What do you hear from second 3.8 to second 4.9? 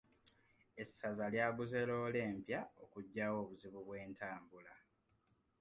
bw'entambula.